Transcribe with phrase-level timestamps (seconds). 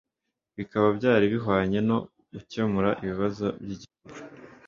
[0.57, 1.97] bikaba byari bihwanye no
[2.33, 4.09] gukemura ibibazo by' i gihugu.